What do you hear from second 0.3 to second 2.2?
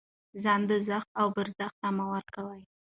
ځان دوزخ او برزخ ته مه